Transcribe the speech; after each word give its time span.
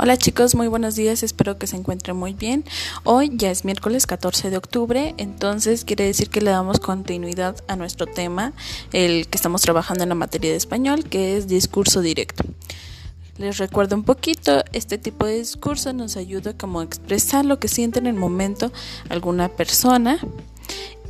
Hola 0.00 0.16
chicos, 0.16 0.54
muy 0.54 0.68
buenos 0.68 0.94
días, 0.94 1.24
espero 1.24 1.58
que 1.58 1.66
se 1.66 1.74
encuentren 1.74 2.16
muy 2.16 2.32
bien. 2.32 2.64
Hoy 3.02 3.32
ya 3.34 3.50
es 3.50 3.64
miércoles 3.64 4.06
14 4.06 4.48
de 4.48 4.56
octubre, 4.56 5.12
entonces 5.18 5.84
quiere 5.84 6.04
decir 6.04 6.30
que 6.30 6.40
le 6.40 6.52
damos 6.52 6.78
continuidad 6.78 7.56
a 7.66 7.74
nuestro 7.74 8.06
tema, 8.06 8.52
el 8.92 9.26
que 9.26 9.36
estamos 9.36 9.60
trabajando 9.60 10.04
en 10.04 10.10
la 10.10 10.14
materia 10.14 10.52
de 10.52 10.56
español, 10.56 11.02
que 11.02 11.36
es 11.36 11.48
discurso 11.48 12.00
directo. 12.00 12.44
Les 13.38 13.58
recuerdo 13.58 13.96
un 13.96 14.04
poquito, 14.04 14.62
este 14.72 14.98
tipo 14.98 15.26
de 15.26 15.40
discurso 15.40 15.92
nos 15.92 16.16
ayuda 16.16 16.56
como 16.56 16.78
a 16.78 16.84
expresar 16.84 17.44
lo 17.44 17.58
que 17.58 17.66
siente 17.66 17.98
en 17.98 18.06
el 18.06 18.14
momento 18.14 18.70
alguna 19.08 19.48
persona 19.48 20.20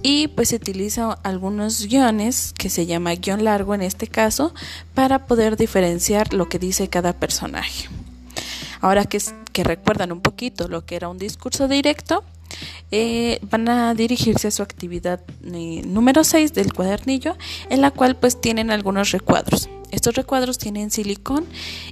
y 0.02 0.28
pues 0.28 0.48
se 0.48 0.56
utiliza 0.56 1.12
algunos 1.24 1.88
guiones 1.88 2.54
que 2.56 2.70
se 2.70 2.86
llama 2.86 3.14
guion 3.16 3.44
largo 3.44 3.74
en 3.74 3.82
este 3.82 4.06
caso 4.06 4.54
para 4.94 5.26
poder 5.26 5.58
diferenciar 5.58 6.32
lo 6.32 6.48
que 6.48 6.58
dice 6.58 6.88
cada 6.88 7.12
personaje. 7.12 7.90
Ahora 8.80 9.04
que, 9.04 9.18
recuerdan 9.64 10.12
un 10.12 10.20
poquito 10.20 10.68
lo 10.68 10.86
que 10.86 10.94
era 10.94 11.08
un 11.08 11.18
discurso 11.18 11.66
directo, 11.66 12.22
eh, 12.92 13.40
van 13.50 13.68
a 13.68 13.94
dirigirse 13.94 14.48
a 14.48 14.50
su 14.52 14.62
actividad 14.62 15.20
eh, 15.44 15.82
número 15.84 16.22
6 16.22 16.54
del 16.54 16.72
cuadernillo, 16.72 17.36
en 17.68 17.80
la 17.80 17.90
cual 17.90 18.14
pues 18.16 18.40
tienen 18.40 18.70
algunos 18.70 19.10
recuadros. 19.10 19.68
Estos 19.90 20.14
recuadros 20.14 20.58
tienen 20.58 20.90
silicón 20.90 21.46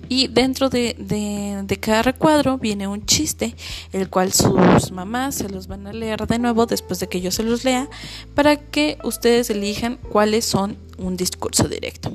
y 0.08 0.28
dentro 0.28 0.68
de, 0.68 0.94
de, 0.98 1.76
cada 1.78 2.02
recuadro 2.02 2.58
viene 2.58 2.86
un 2.86 3.06
chiste, 3.06 3.54
el 3.92 4.10
cual 4.10 4.32
sus 4.32 4.92
mamás 4.92 5.36
se 5.36 5.48
los 5.48 5.66
van 5.66 5.86
a 5.86 5.92
leer 5.92 6.26
de 6.26 6.38
nuevo 6.38 6.66
después 6.66 7.00
de 7.00 7.08
que 7.08 7.20
yo 7.20 7.30
se 7.30 7.42
los 7.42 7.64
lea, 7.64 7.88
para 8.34 8.56
que 8.56 8.98
ustedes 9.02 9.48
elijan 9.48 9.96
cuáles 9.96 10.44
son 10.44 10.76
un 10.98 11.16
discurso 11.16 11.68
directo. 11.68 12.12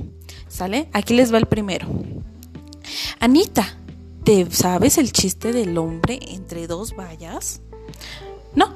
¿Sale? 0.48 0.88
Aquí 0.94 1.16
les 1.16 1.34
va 1.34 1.40
el 1.40 1.48
primero. 1.48 1.88
Anita, 3.20 3.78
¿Te 4.24 4.50
sabes 4.52 5.00
el 5.00 5.12
chiste 5.12 5.52
del 5.52 5.78
hombre 5.80 6.20
entre 6.28 6.68
dos 6.68 6.96
vallas? 6.96 7.62
No. 8.54 8.72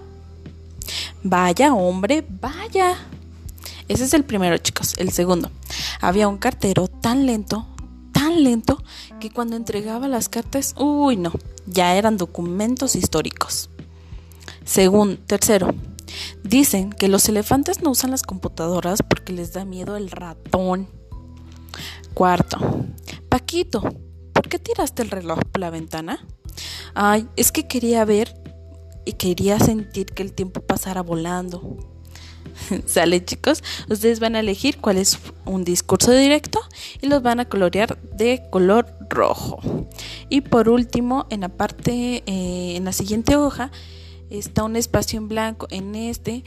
Vaya, 1.21 1.73
hombre, 1.75 2.25
vaya. 2.41 2.97
Ese 3.87 4.05
es 4.05 4.13
el 4.15 4.23
primero, 4.23 4.57
chicos. 4.57 4.95
El 4.97 5.11
segundo. 5.11 5.51
Había 6.01 6.27
un 6.27 6.37
cartero 6.37 6.87
tan 6.87 7.27
lento, 7.27 7.67
tan 8.11 8.43
lento, 8.43 8.81
que 9.19 9.29
cuando 9.29 9.55
entregaba 9.55 10.07
las 10.07 10.29
cartas, 10.29 10.73
uy, 10.77 11.15
no, 11.15 11.31
ya 11.67 11.95
eran 11.95 12.17
documentos 12.17 12.95
históricos. 12.95 13.69
Segundo, 14.63 15.21
tercero. 15.27 15.75
Dicen 16.43 16.91
que 16.91 17.07
los 17.07 17.29
elefantes 17.29 17.83
no 17.83 17.91
usan 17.91 18.11
las 18.11 18.23
computadoras 18.23 19.03
porque 19.07 19.31
les 19.31 19.53
da 19.53 19.63
miedo 19.63 19.95
el 19.95 20.09
ratón. 20.09 20.87
Cuarto. 22.15 22.57
Paquito, 23.29 23.83
¿por 24.45 24.51
qué 24.51 24.59
tiraste 24.59 25.01
el 25.01 25.09
reloj 25.09 25.39
por 25.51 25.59
la 25.59 25.71
ventana? 25.71 26.23
Ay, 26.93 27.27
es 27.35 27.51
que 27.51 27.65
quería 27.65 28.05
ver 28.05 28.39
y 29.03 29.13
quería 29.13 29.57
sentir 29.59 30.05
que 30.05 30.21
el 30.21 30.33
tiempo 30.33 30.61
pasara 30.61 31.01
volando. 31.01 31.79
Sale 32.85 33.25
chicos, 33.25 33.63
ustedes 33.89 34.19
van 34.19 34.35
a 34.35 34.41
elegir 34.41 34.77
cuál 34.77 34.97
es 34.97 35.17
un 35.45 35.63
discurso 35.63 36.11
directo 36.11 36.59
y 37.01 37.07
los 37.07 37.23
van 37.23 37.39
a 37.39 37.45
colorear 37.45 37.99
de 38.11 38.43
color 38.51 38.85
rojo. 39.09 39.57
Y 40.29 40.41
por 40.41 40.69
último, 40.69 41.25
en 41.31 41.41
la 41.41 41.49
parte, 41.49 42.21
eh, 42.27 42.75
en 42.75 42.85
la 42.85 42.93
siguiente 42.93 43.37
hoja, 43.37 43.71
está 44.29 44.63
un 44.63 44.75
espacio 44.75 45.17
en 45.17 45.27
blanco. 45.27 45.65
En 45.71 45.95
este, 45.95 46.43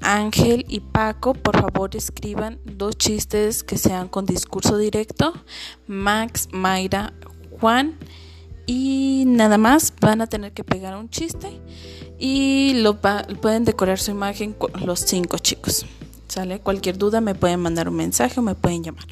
Ángel 0.00 0.64
y 0.68 0.80
Paco, 0.80 1.34
por 1.34 1.60
favor 1.60 1.96
escriban 1.96 2.58
dos 2.64 2.96
chistes 2.96 3.64
que 3.64 3.78
sean 3.78 4.08
con 4.08 4.26
discurso 4.26 4.76
directo. 4.76 5.32
Max, 5.86 6.48
Mayra, 6.52 7.12
Juan 7.60 7.96
y 8.66 9.24
nada 9.26 9.58
más 9.58 9.92
van 10.00 10.20
a 10.20 10.26
tener 10.26 10.52
que 10.52 10.64
pegar 10.64 10.96
un 10.96 11.10
chiste 11.10 11.60
y 12.18 12.74
lo 12.76 13.00
pueden 13.00 13.64
decorar 13.64 13.98
su 13.98 14.10
imagen 14.10 14.52
con 14.52 14.70
los 14.84 15.00
cinco 15.00 15.38
chicos. 15.38 15.86
¿Sale? 16.28 16.60
Cualquier 16.60 16.98
duda 16.98 17.20
me 17.20 17.34
pueden 17.34 17.60
mandar 17.60 17.88
un 17.88 17.96
mensaje 17.96 18.40
o 18.40 18.42
me 18.42 18.54
pueden 18.54 18.82
llamar. 18.82 19.06